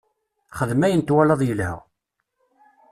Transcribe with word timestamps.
Xdem 0.57 0.81
ayen 0.85 1.01
twalaḍ 1.03 1.41
yelha. 1.47 1.73